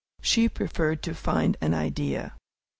She 0.23 0.49
preferred 0.49 1.03
to 1.03 1.13
find 1.13 1.57
an 1.61 1.75
idea. 1.75 2.33